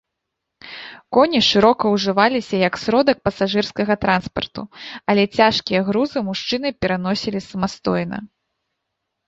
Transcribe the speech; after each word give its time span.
Коні 1.17 1.41
шырока 1.49 1.85
ўжываліся 1.95 2.55
як 2.67 2.73
сродак 2.85 3.17
пасажырскага 3.27 3.93
транспарту, 4.07 4.61
але 5.13 5.23
цяжкія 5.37 5.81
грузы 5.93 6.17
мужчыны 6.33 6.67
пераносілі 6.83 7.39
самастойна. 7.53 8.17